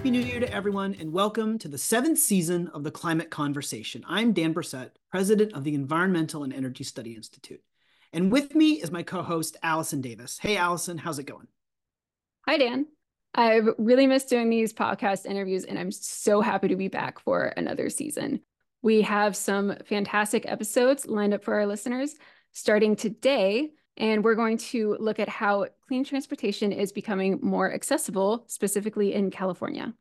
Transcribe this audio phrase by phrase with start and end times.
[0.00, 4.02] Happy New Year to everyone, and welcome to the seventh season of the Climate Conversation.
[4.08, 7.60] I'm Dan Bresette, president of the Environmental and Energy Study Institute.
[8.10, 10.38] And with me is my co host, Alison Davis.
[10.38, 11.48] Hey, Alison, how's it going?
[12.48, 12.86] Hi, Dan.
[13.34, 17.52] I've really missed doing these podcast interviews, and I'm so happy to be back for
[17.58, 18.40] another season.
[18.80, 22.14] We have some fantastic episodes lined up for our listeners
[22.52, 23.72] starting today.
[24.00, 29.30] And we're going to look at how clean transportation is becoming more accessible, specifically in
[29.30, 29.92] California.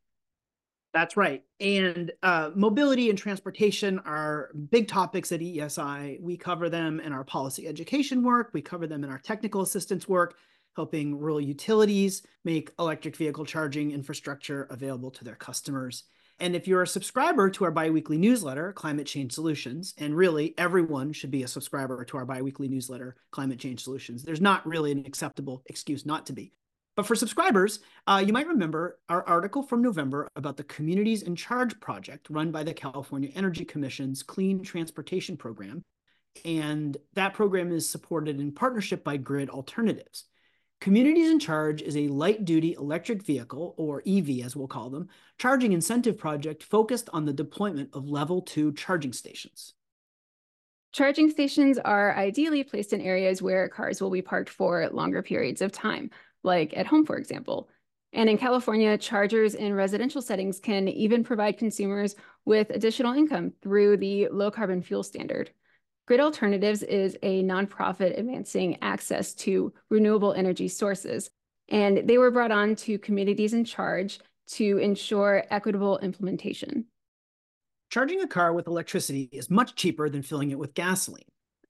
[0.93, 1.43] That's right.
[1.59, 6.21] And uh, mobility and transportation are big topics at EESI.
[6.21, 10.07] We cover them in our policy education work, we cover them in our technical assistance
[10.07, 10.37] work,
[10.77, 16.05] helping rural utilities make electric vehicle charging infrastructure available to their customers.
[16.39, 21.11] And if you're a subscriber to our biweekly newsletter, Climate Change Solutions, and really everyone
[21.11, 25.05] should be a subscriber to our biweekly newsletter, Climate Change Solutions, there's not really an
[25.05, 26.53] acceptable excuse not to be.
[26.95, 31.35] But for subscribers, uh, you might remember our article from November about the Communities in
[31.35, 35.81] Charge project run by the California Energy Commission's Clean Transportation Program.
[36.45, 40.25] And that program is supported in partnership by Grid Alternatives.
[40.81, 45.09] Communities in Charge is a light duty electric vehicle, or EV as we'll call them,
[45.37, 49.73] charging incentive project focused on the deployment of level two charging stations.
[50.93, 55.61] Charging stations are ideally placed in areas where cars will be parked for longer periods
[55.61, 56.11] of time,
[56.43, 57.67] like at home, for example.
[58.13, 63.97] And in California, chargers in residential settings can even provide consumers with additional income through
[63.97, 65.51] the low carbon fuel standard.
[66.09, 71.29] Grid Alternatives is a nonprofit advancing access to renewable energy sources.
[71.67, 74.19] And they were brought on to communities in charge
[74.53, 76.85] to ensure equitable implementation.
[77.91, 81.29] Charging a car with electricity is much cheaper than filling it with gasoline.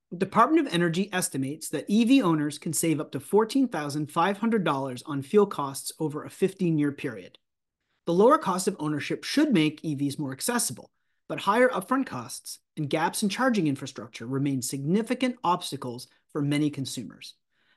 [0.10, 5.48] The Department of Energy estimates that EV owners can save up to $14,500 on fuel
[5.48, 7.38] costs over a 15 year period.
[8.06, 10.92] The lower cost of ownership should make EVs more accessible,
[11.28, 17.34] but higher upfront costs and gaps in charging infrastructure remain significant obstacles for many consumers.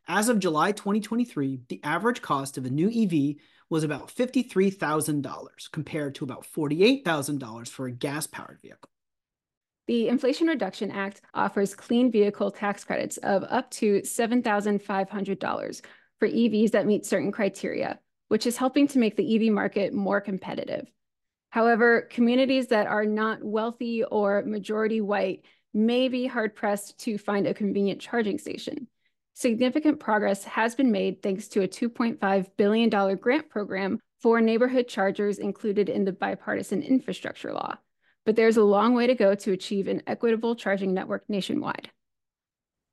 [0.07, 3.37] As of July 2023, the average cost of a new EV
[3.69, 8.89] was about $53,000 compared to about $48,000 for a gas powered vehicle.
[9.89, 15.81] The Inflation Reduction Act offers clean vehicle tax credits of up to $7,500
[16.21, 17.99] for EVs that meet certain criteria,
[18.29, 20.87] which is helping to make the EV market more competitive.
[21.53, 27.47] However, communities that are not wealthy or majority white may be hard pressed to find
[27.47, 28.89] a convenient charging station.
[29.35, 35.39] Significant progress has been made thanks to a $2.5 billion grant program for neighborhood chargers
[35.39, 37.77] included in the bipartisan infrastructure law.
[38.25, 41.91] But there's a long way to go to achieve an equitable charging network nationwide.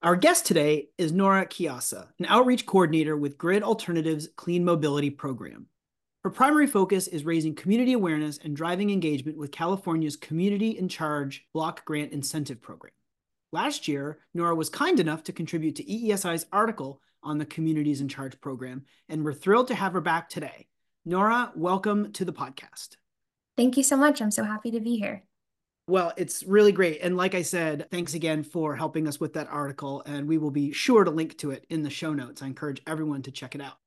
[0.04, 5.68] Our guest today is Norah Kyassa, an outreach coordinator with Grid Alternatives Clean Mobility Program.
[6.26, 11.46] Her primary focus is raising community awareness and driving engagement with California's Community in Charge
[11.54, 12.92] Block Grant Incentive Program.
[13.54, 18.10] Last year, Norah was kind enough to contribute to EESI's article on the Communities in
[18.10, 20.68] Charge program, and we're thrilled to have her back today.
[21.06, 22.98] Norah, welcome to the podcast.
[23.56, 24.22] Thank you so much.
[24.22, 25.24] I'm so happy to be here.
[25.88, 27.00] Well, it's really great.
[27.02, 30.04] And like I said, thanks again for helping us with that article.
[30.06, 32.42] And we will be sure to link to it in the show notes.
[32.42, 33.78] I encourage everyone to check it out.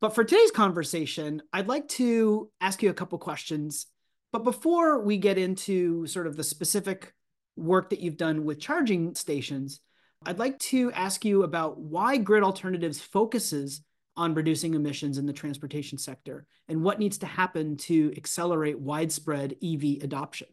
[0.00, 3.86] But for today's conversation, I'd like to ask you a couple questions.
[4.30, 7.14] But before we get into sort of the specific
[7.56, 9.80] work that you've done with charging stations,
[10.26, 13.82] I'd like to ask you about why Grid Alternatives focuses
[14.16, 19.56] on reducing emissions in the transportation sector and what needs to happen to accelerate widespread
[19.62, 20.48] EV adoption.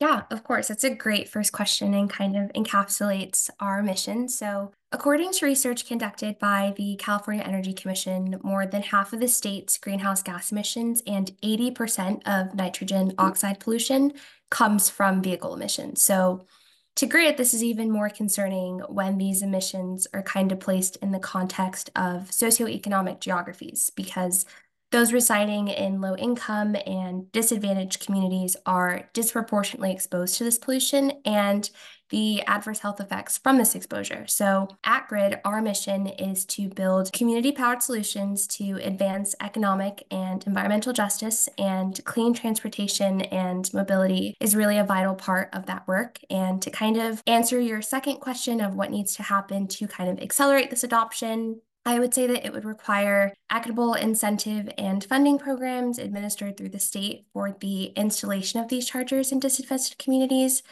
[0.00, 0.68] Yeah, of course.
[0.68, 4.28] That's a great first question and kind of encapsulates our mission.
[4.28, 9.26] So, according to research conducted by the California Energy Commission, more than half of the
[9.26, 14.12] state's greenhouse gas emissions and 80% of nitrogen oxide pollution
[14.50, 16.00] comes from vehicle emissions.
[16.00, 16.46] So,
[16.94, 21.10] to grid, this is even more concerning when these emissions are kind of placed in
[21.10, 24.46] the context of socioeconomic geographies, because
[24.90, 31.70] those residing in low income and disadvantaged communities are disproportionately exposed to this pollution and
[32.10, 34.26] the adverse health effects from this exposure.
[34.26, 40.44] So, at Grid, our mission is to build community powered solutions to advance economic and
[40.46, 46.18] environmental justice, and clean transportation and mobility is really a vital part of that work.
[46.30, 50.10] And to kind of answer your second question of what needs to happen to kind
[50.10, 55.38] of accelerate this adoption, I would say that it would require equitable incentive and funding
[55.38, 60.62] programs administered through the state for the installation of these chargers in disadvantaged communities.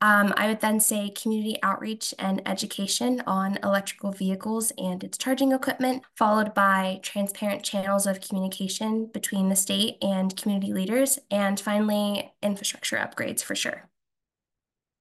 [0.00, 5.50] Um, I would then say community outreach and education on electrical vehicles and its charging
[5.50, 12.32] equipment, followed by transparent channels of communication between the state and community leaders, and finally,
[12.44, 13.88] infrastructure upgrades for sure.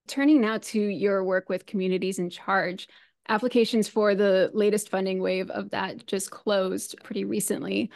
[0.07, 2.87] Turning now to your work with communities in charge,
[3.29, 7.89] applications for the latest funding wave of that just closed pretty recently.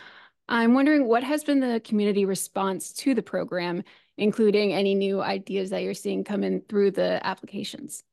[0.47, 3.83] I'm wondering what has been the community response to the program
[4.17, 8.03] including any new ideas that you're seeing come in through the applications?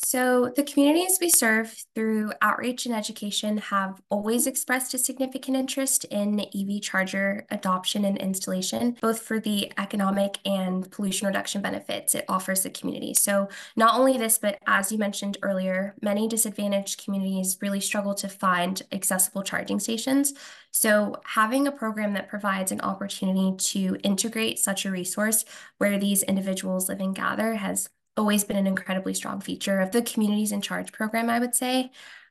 [0.00, 6.04] So, the communities we serve through outreach and education have always expressed a significant interest
[6.04, 12.24] in EV charger adoption and installation, both for the economic and pollution reduction benefits it
[12.28, 13.12] offers the community.
[13.12, 18.28] So, not only this, but as you mentioned earlier, many disadvantaged communities really struggle to
[18.28, 20.32] find accessible charging stations.
[20.70, 25.44] So, having a program that provides an opportunity to integrate such a resource
[25.78, 30.02] where these individuals live and gather has always been an incredibly strong feature of the
[30.02, 31.90] Communities in Charge program, I would say.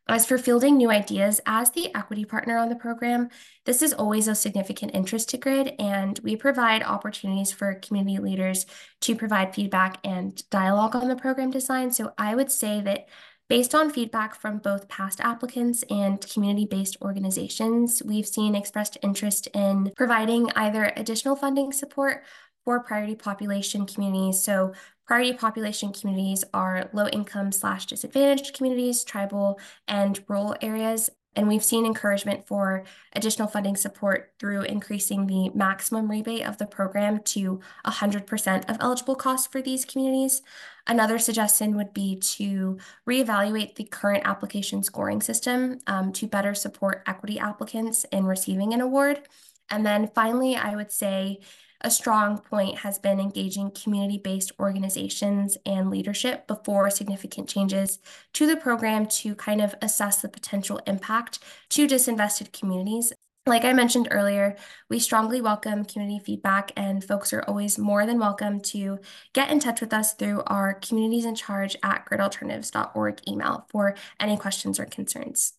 [0.10, 3.28] As for fielding new ideas, as the equity partner on the program,
[3.66, 8.66] this is always of significant interest to GRID, and we provide opportunities for community leaders
[9.01, 11.92] to provide feedback and dialogue on the program design.
[11.92, 13.10] So I would say that
[13.50, 19.92] based on feedback from both past applicants and community-based organizations, we've seen expressed interest in
[19.98, 22.24] providing either additional funding support
[22.63, 24.44] for priority population communities.
[24.44, 24.74] So
[25.07, 31.09] priority population communities are low income slash disadvantaged communities, tribal and rural areas.
[31.38, 32.83] And we've seen encouragement for
[33.13, 39.15] additional funding support through increasing the maximum rebate of the program to 100% of eligible
[39.15, 40.42] costs for these communities.
[40.88, 47.04] Another suggestion would be to reevaluate the current application scoring system um, to better support
[47.06, 49.21] equity applicants in receiving an award.
[49.69, 51.40] And then finally, I would say
[51.81, 58.00] a strong point has been engaging community based organizations and leadership before significant changes
[58.34, 63.14] to the program to kind of assess the potential impact to disinvested communities.
[63.46, 64.58] Like I mentioned earlier,
[64.90, 69.00] we strongly welcome community feedback, and folks are always more than welcome to
[69.31, 74.36] get in touch with us through our communities in charge at gridalternatives.org email for any
[74.36, 75.56] questions or concerns.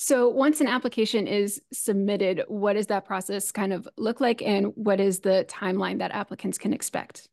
[0.00, 4.72] So once an application is submitted, what does that process kind of look like and
[4.76, 7.28] what is the timeline that applicants can expect?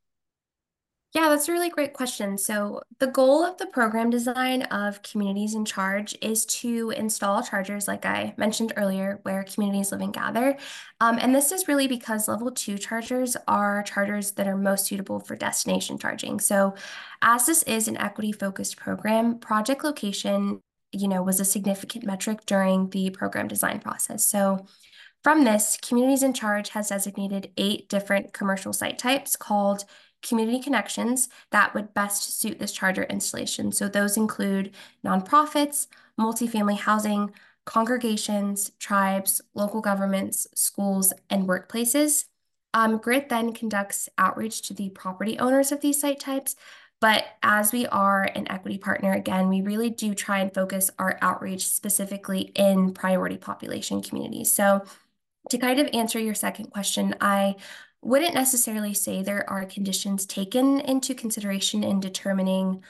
[1.13, 2.39] Yeah, that's a really great question.
[2.39, 7.88] So, the goal of the program design of Communities in Charge is to install chargers,
[7.88, 10.57] like I mentioned earlier, where communities live and gather.
[11.00, 15.21] Um, and this is really because level two chargers are chargers that are most suitable
[15.21, 16.41] for destination charging.
[16.41, 16.73] So,
[17.21, 20.61] as this is an equity focused program, project location
[20.91, 24.25] you know, was a significant metric during the program design process.
[24.25, 24.65] So
[25.23, 29.85] from this, Communities in Charge has designated eight different commercial site types called
[30.21, 33.71] community connections that would best suit this charger installation.
[33.71, 34.73] So those include
[35.05, 35.87] nonprofits,
[36.19, 37.33] multifamily housing,
[37.65, 42.25] congregations, tribes, local governments, schools, and workplaces.
[42.73, 46.55] Um, GRID then conducts outreach to the property owners of these site types
[47.01, 51.18] but as we are an equity partner, again, we really do try and focus our
[51.21, 54.51] outreach specifically in priority population communities.
[54.51, 54.86] So,
[55.51, 57.56] to kind of answer your second question, I
[58.01, 62.83] wouldn't necessarily say there are conditions taken into consideration in determining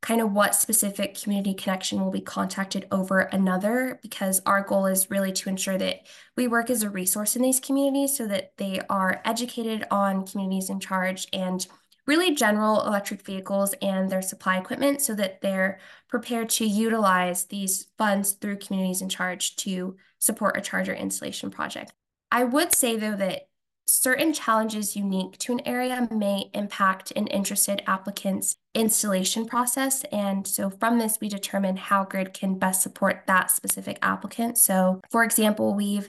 [0.00, 5.10] kind of what specific community connection will be contacted over another because our goal is
[5.10, 8.80] really to ensure that we work as a resource in these communities so that they
[8.88, 11.66] are educated on communities in charge and
[12.06, 15.78] really general electric vehicles and their supply equipment so that they're
[16.08, 21.92] prepared to utilize these funds through communities in charge to support a charger installation project.
[22.30, 23.48] I would say though that
[23.90, 30.04] certain challenges unique to an area may impact an interested applicant's installation process.
[30.12, 34.58] And so from this, we determine how GRID can best support that specific applicant.
[34.58, 36.08] So for example, we've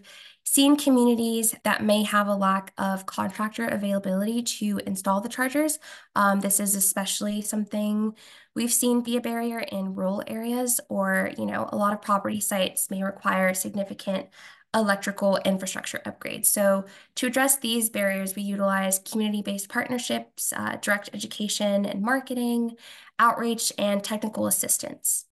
[0.52, 5.80] seen communities that may have a lack of contractor availability to install the chargers.
[6.14, 8.14] Um, this is especially something
[8.54, 12.42] we've seen be a barrier in rural areas, or you know, a lot of property
[12.42, 14.28] sites may require significant
[14.76, 16.48] electrical infrastructure upgrades.
[16.48, 16.84] So
[17.16, 22.76] to address these barriers, we utilize community-based partnerships, uh, direct education and marketing,
[23.20, 25.28] outreach, and technical assistance.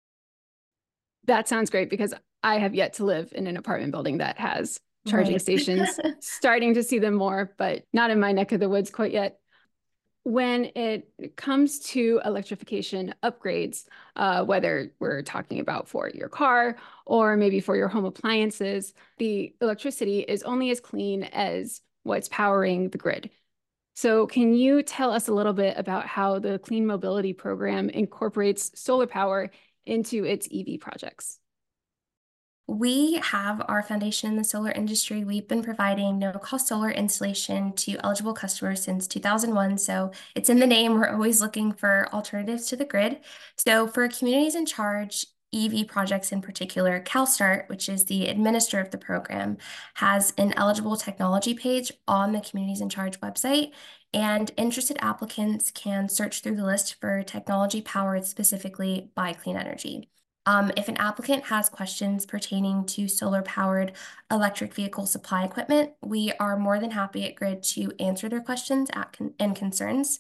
[1.24, 4.82] That sounds great because I have yet to live in an apartment building that has
[5.08, 5.42] charging right.
[5.42, 9.12] stations, starting to see them more, but not in my neck of the woods quite
[9.12, 9.40] yet.
[10.24, 13.86] When it comes to electrification upgrades,
[14.16, 19.54] uh, whether we're talking about for your car or maybe for your home appliances, the
[19.62, 23.30] electricity is only as clean as what's powering the grid.
[23.96, 28.78] So can you tell us a little bit about how the Clean Mobility Program incorporates
[28.80, 29.52] solar power
[29.86, 31.40] into its EV projects?
[32.68, 35.24] We have our foundation in the solar industry.
[35.24, 39.78] We've been providing no cost solar installation to eligible customers since 2001.
[39.78, 40.94] So it's in the name.
[40.94, 43.20] We're always looking for alternatives to the grid.
[43.56, 48.92] So for communities in charge, EV projects in particular, CalSTART, which is the administrator of
[48.92, 49.58] the program,
[49.94, 53.72] has an eligible technology page on the Communities in Charge website.
[54.14, 60.10] And interested applicants can search through the list for technology powered specifically by clean energy.
[60.48, 63.94] Um, if an applicant has questions pertaining to solar powered
[64.30, 68.90] electric vehicle supply equipment, we are more than happy at GRID to answer their questions
[69.12, 70.20] con and concerns.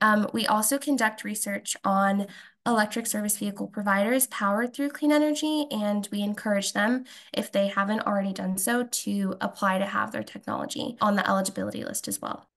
[0.00, 2.26] Um, we also conduct research on
[2.66, 8.06] electric service vehicle providers powered through clean energy, and we encourage them, if they haven't
[8.06, 12.49] already done so, to apply to have their technology on the eligibility list as well.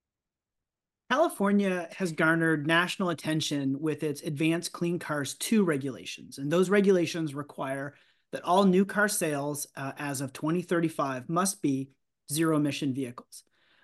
[1.13, 7.35] California has garnered national attention with its Advanced Clean Cars 2 regulations, and those regulations
[7.35, 7.93] require
[8.31, 11.91] that all new car sales uh, as of 2035 must be
[12.31, 13.43] zero emission vehicles.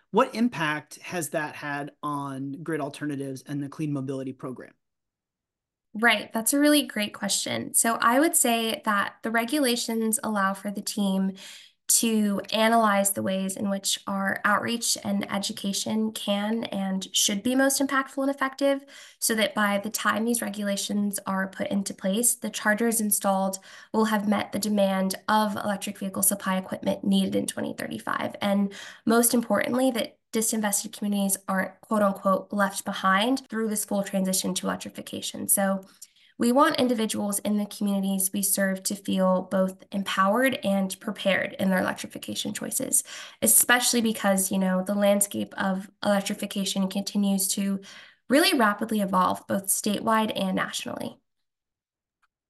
[0.09, 4.74] What impact has that had on grid alternatives and the clean mobility program?
[5.93, 7.75] Right, that's a really great question.
[7.75, 11.33] So I would say that the regulations allow for the team
[11.89, 17.81] to analyze the ways in which our outreach and education can and should be most
[17.81, 18.86] impactful and effective
[19.17, 23.60] so that by the time these regulations are put into place, the chargers installed
[23.91, 28.36] will have met the demand of electric vehicle supply equipment needed in 2035.
[28.41, 28.72] And
[29.05, 34.67] most importantly, that disinvested communities aren't quote unquote left behind through this full transition to
[34.67, 35.48] electrification.
[35.48, 35.84] So
[36.39, 41.69] we want individuals in the communities we serve to feel both empowered and prepared in
[41.69, 43.03] their electrification choices,
[43.41, 47.81] especially because, you know, the landscape of electrification continues to
[48.29, 51.19] really rapidly evolve both statewide and nationally.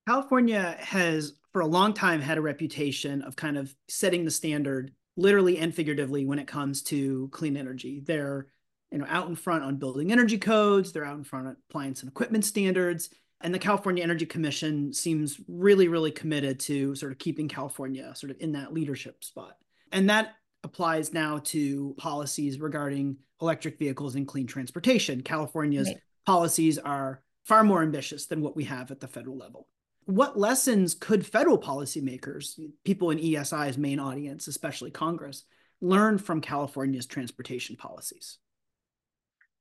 [0.08, 4.92] California has for a long time had a reputation of kind of setting the standard
[5.18, 8.02] literally and figuratively when it comes to clean energy.
[8.06, 8.46] They're
[8.92, 12.02] you know out in front on building energy codes, they're out in front on appliance
[12.02, 13.10] and equipment standards
[13.42, 18.32] and the California Energy Commission seems really, really committed to sort of keeping California sort
[18.32, 19.58] of in that leadership spot.
[19.92, 25.22] And that applies now to policies regarding electric vehicles and clean transportation.
[25.22, 26.02] California's right.
[26.26, 29.68] policies are far more ambitious than what we have at the federal level.
[30.06, 35.44] What lessons could federal policymakers, people in EESI's main audience, especially Congress,
[35.82, 38.38] learn from California's transportation policies?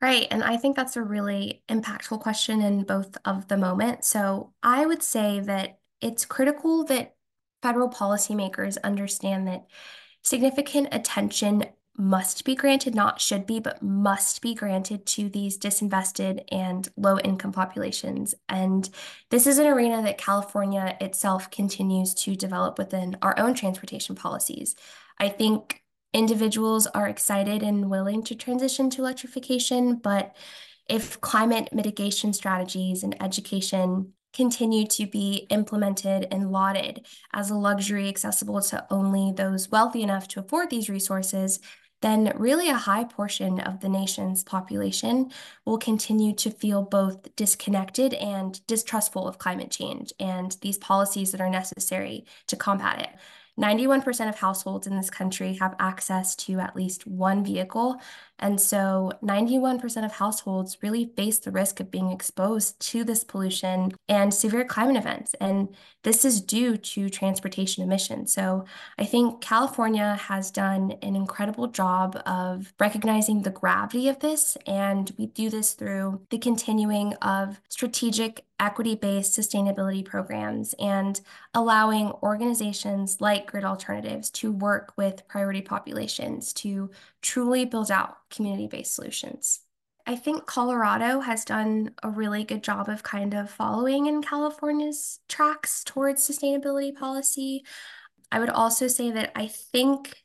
[0.01, 0.29] Right.
[0.31, 4.05] And I think that's a really impactful question in both of the moment.
[4.05, 7.17] So I would say that it's critical that
[7.63, 9.67] federal policymakers understand that
[10.23, 11.65] significant attention
[11.97, 17.19] must be granted, not should be, but must be granted to these disinvested and low
[17.19, 18.37] income populations.
[18.49, 18.89] And
[19.31, 24.77] this is an arena that California itself continues to develop within our own transportation policies.
[25.19, 30.35] I think individuals are excited and willing to transition to electrification, but
[30.89, 38.09] if climate mitigation strategies and education continue to be implemented and lauded as a luxury
[38.09, 41.61] accessible to only those wealthy enough to afford these resources,
[42.01, 45.31] then really a high portion of the nation's population
[45.65, 51.41] will continue to feel both disconnected and distrustful of climate change and these policies that
[51.41, 53.11] are necessary to combat it.
[53.59, 58.01] 91% of households in this country have access to at least one vehicle.
[58.39, 63.93] And so 91% of households really face the risk of being exposed to this pollution
[64.09, 65.35] and severe climate events.
[65.41, 68.33] And this is due to transportation emissions.
[68.33, 68.65] So
[68.99, 74.57] I think California has done an incredible job of recognizing the gravity of this.
[74.67, 81.21] And we do this through the continuing of strategic equity based sustainability programs and
[81.55, 86.91] allowing organizations like Grid Alternatives to work with priority populations to
[87.23, 89.61] truly build out community based solutions.
[90.07, 95.21] I think Colorado has done a really good job of kind of following in California's
[95.29, 97.65] tracks towards sustainability policy.
[98.33, 100.25] I would also say that I think,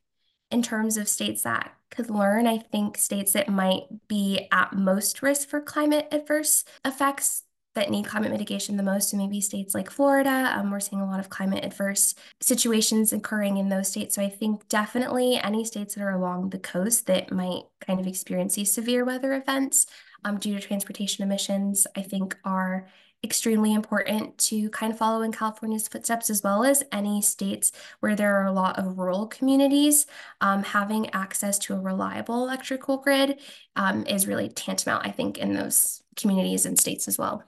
[0.51, 5.21] in terms of states that could learn, I think states that might be at most
[5.21, 7.43] risk for climate adverse effects
[7.75, 10.53] that need climate mitigation the most, and maybe states like Florida.
[10.55, 14.15] Um, we're seeing a lot of climate adverse situations occurring in those states.
[14.15, 18.07] So I think definitely any states that are along the coast that might kind of
[18.07, 19.87] experience these severe weather events
[20.23, 22.87] um, due to transportation emissions, I think are
[23.23, 28.15] extremely important to kind of follow in California's footsteps, as well as any states where
[28.15, 30.07] there are a lot of rural communities.
[30.41, 33.39] Um, having access to a reliable electrical grid
[33.77, 37.43] um, is really tantamount, I think, in those communities and states as well.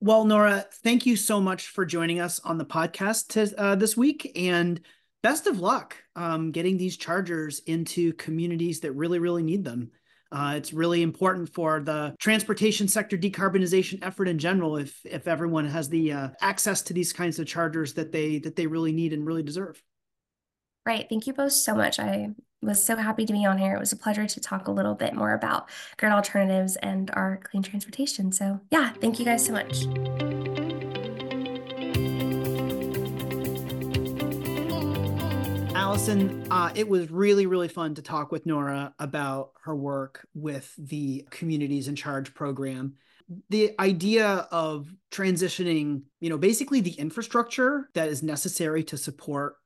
[0.00, 3.96] Well, Norah, thank you so much for joining us on the podcast to, uh, this
[3.96, 4.80] week, and
[5.22, 9.90] best of luck um, getting these chargers into communities that really, really need them.
[10.30, 14.76] Uh, it's really important for the transportation sector decarbonization effort in general.
[14.76, 18.56] If if everyone has the uh, access to these kinds of chargers that they that
[18.56, 19.80] they really need and really deserve.
[20.84, 21.06] Right.
[21.08, 21.98] Thank you both so much.
[21.98, 23.74] I was so happy to be on here.
[23.74, 27.38] It was a pleasure to talk a little bit more about grid alternatives and our
[27.42, 28.32] clean transportation.
[28.32, 29.86] So yeah, thank you guys so much.
[35.74, 40.74] Alison, uh, it was really, really fun to talk with Norah about her work with
[40.76, 42.94] the Communities in Charge program.
[43.50, 49.56] The idea of transitioning, you know, basically the infrastructure that is necessary to support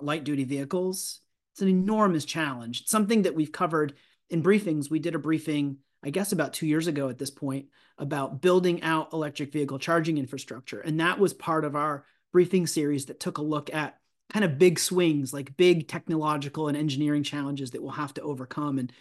[0.00, 1.20] light duty vehicles,
[1.54, 2.80] it's an enormous challenge.
[2.80, 3.94] It's something that we've covered
[4.28, 4.90] in briefings.
[4.90, 8.82] We did a briefing, I guess, about two years ago at this point about building
[8.82, 10.80] out electric vehicle charging infrastructure.
[10.80, 14.00] And that was part of our briefing series that took a look at
[14.32, 18.80] kind of big swings, like big technological and engineering challenges that we'll have to overcome.
[18.80, 18.92] And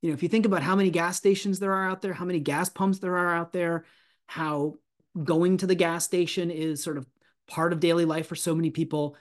[0.00, 2.24] you know, if you think about how many gas stations there are out there, how
[2.24, 3.84] many gas pumps there are out there,
[4.24, 4.76] how
[5.22, 7.06] going to the gas station is sort of
[7.48, 9.14] part of daily life for so many people,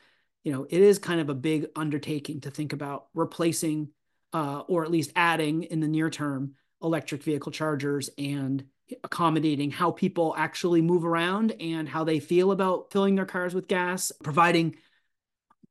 [0.44, 3.90] you know, it is kind of a big undertaking to think about replacing
[4.34, 8.66] uh, or at least adding in the near term electric vehicle chargers and
[9.04, 13.68] accommodating how people actually move around and how they feel about filling their cars with
[13.68, 14.76] gas, providing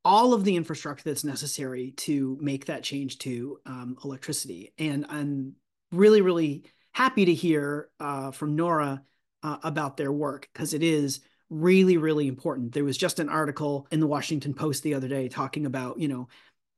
[0.04, 4.72] all of the infrastructure that's necessary to make that change to um, electricity.
[4.78, 5.54] And I'm
[5.90, 9.02] really, really happy to hear uh, from Norah
[9.42, 12.72] uh, about their work because it is really, really important.
[12.72, 16.08] There was just an article in the Washington Post the other day talking about, you
[16.08, 16.28] know,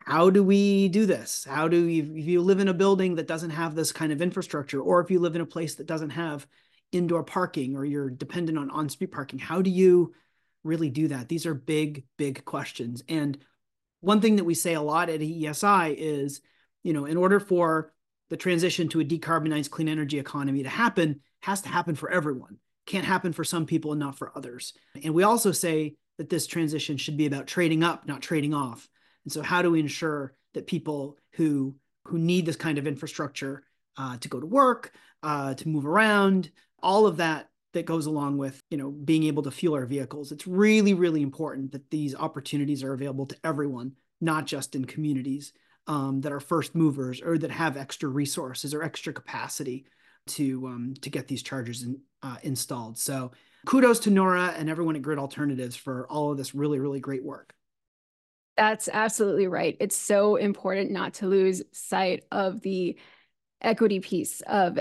[0.00, 1.44] how do we do this?
[1.48, 4.22] How do you, if you live in a building that doesn't have this kind of
[4.22, 6.46] infrastructure, or if you live in a place that doesn't have
[6.92, 10.14] indoor parking or you're dependent on on-street parking, how do you
[10.64, 11.28] really do that?
[11.28, 13.02] These are big, big questions.
[13.08, 13.38] And
[14.00, 16.40] one thing that we say a lot at EESI is,
[16.82, 17.92] you know, in order for
[18.30, 22.58] the transition to a decarbonized clean energy economy to happen, has to happen for everyone.
[22.88, 24.72] Can't happen for some people and not for others.
[25.04, 28.88] And we also say that this transition should be about trading up, not trading off.
[29.24, 33.62] And so, how do we ensure that people who who need this kind of infrastructure
[33.96, 36.50] uh, to go to work, uh, to move around,
[36.82, 40.32] all of that that goes along with you know being able to fuel our vehicles
[40.32, 45.52] it's really really important that these opportunities are available to everyone not just in communities
[45.86, 49.86] um, that are first movers or that have extra resources or extra capacity
[50.28, 52.98] to um, to get these chargers in, uh, installed.
[52.98, 53.32] So
[53.66, 57.24] kudos to norah and everyone at grid alternatives for all of this really really great
[57.24, 57.54] work.
[58.56, 59.76] That's absolutely right.
[59.78, 62.98] It's so important not to lose sight of the
[63.60, 64.80] equity piece of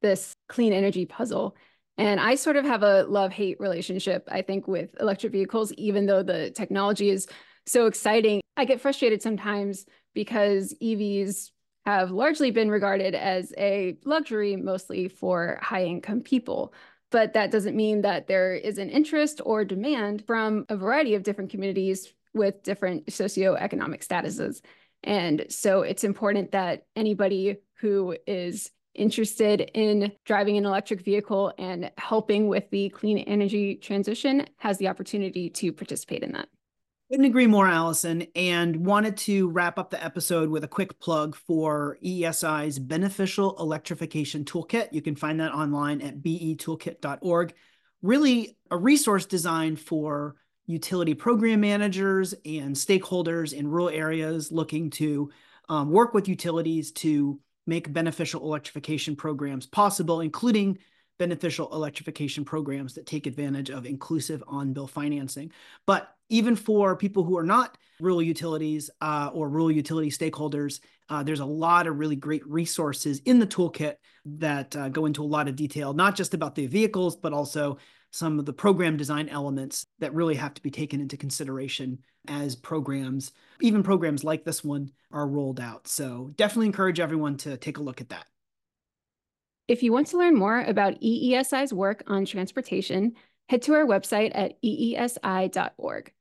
[0.00, 1.56] this clean energy puzzle.
[1.98, 6.06] And I sort of have a love hate relationship, I think, with electric vehicles, even
[6.06, 7.26] though the technology is
[7.66, 8.40] so exciting.
[8.56, 9.84] I get frustrated sometimes
[10.14, 11.50] because EVs
[11.88, 16.74] have largely been regarded as a luxury, mostly for high income people.
[17.10, 21.22] But that doesn't mean that there is an interest or demand from a variety of
[21.22, 24.60] different communities with different socioeconomic statuses.
[25.02, 31.90] And so it's important that anybody who is interested in driving an electric vehicle and
[31.96, 36.50] helping with the clean energy transition has the opportunity to participate in that.
[37.10, 41.34] Couldn't agree more, Alison, and wanted to wrap up the episode with a quick plug
[41.34, 44.92] for EESI's Beneficial Electrification Toolkit.
[44.92, 47.54] You can find that online at betoolkit.org.
[48.02, 55.30] Really, a resource designed for utility program managers and stakeholders in rural areas looking to
[55.70, 60.76] um, work with utilities to make beneficial electrification programs possible, including
[61.18, 65.52] beneficial electrification programs that take advantage of inclusive on-bill financing.
[65.86, 71.22] But even for people who are not rural utilities uh, or rural utility stakeholders, uh,
[71.22, 75.24] there's a lot of really great resources in the toolkit that uh, go into a
[75.24, 77.78] lot of detail, not just about the vehicles, but also
[78.10, 82.56] some of the program design elements that really have to be taken into consideration as
[82.56, 85.88] programs, even programs like this one, are rolled out.
[85.88, 88.26] So definitely encourage everyone to take a look at that.
[89.68, 93.12] If you want to learn more about EESI's work on transportation,
[93.50, 96.12] head to our website at eesi.org.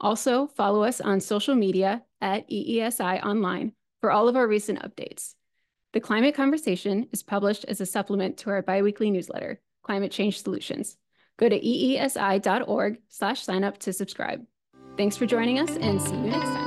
[0.00, 5.34] Also, follow us on social media at EESI Online for all of our recent updates.
[5.92, 10.96] The Climate Conversation is published as a supplement to our biweekly newsletter, Climate Change Solutions.
[11.38, 14.44] Go to eesi.org slash sign up to subscribe.
[14.96, 16.63] Thanks for joining us and see you next time.